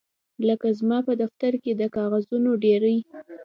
لکه 0.47 0.67
زما 0.79 0.97
په 1.07 1.13
دفتر 1.21 1.51
کې 1.63 1.71
د 1.75 1.83
کاغذونو 1.95 2.51
ډیرۍ 2.63 2.97